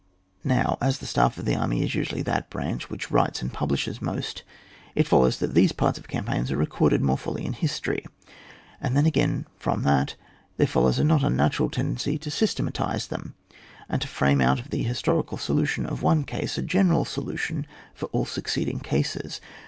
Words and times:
Now, 0.43 0.79
as 0.81 0.97
the 0.97 1.05
staff 1.05 1.37
of 1.37 1.45
the 1.45 1.53
army 1.55 1.83
is 1.83 1.93
usually 1.93 2.23
that 2.23 2.49
branch 2.49 2.89
which 2.89 3.11
writes 3.11 3.43
and 3.43 3.53
publishes 3.53 4.01
most, 4.01 4.41
it 4.95 5.07
follows 5.07 5.37
that 5.37 5.53
these 5.53 5.73
parts 5.73 5.99
of 5.99 6.07
campaigns 6.07 6.51
are 6.51 6.57
recorded 6.57 7.03
more 7.03 7.19
fully 7.19 7.45
in 7.45 7.53
history; 7.53 8.03
and 8.81 8.97
then 8.97 9.05
again 9.05 9.45
from 9.59 9.83
that 9.83 10.15
there 10.57 10.65
follows 10.65 10.97
a 10.97 11.03
not 11.03 11.23
unnatural 11.23 11.69
tendency 11.69 12.17
to 12.17 12.31
systematise 12.31 13.05
them, 13.09 13.35
and 13.87 14.01
to 14.01 14.07
frame 14.07 14.41
out 14.41 14.59
of 14.59 14.71
the 14.71 14.81
historical 14.81 15.37
solution 15.37 15.85
of 15.85 16.01
one 16.01 16.23
case 16.23 16.57
a 16.57 16.63
general 16.63 17.05
solution 17.05 17.67
for 17.93 18.07
all 18.07 18.25
succeed 18.25 18.69
ing 18.69 18.79
cases. 18.79 19.39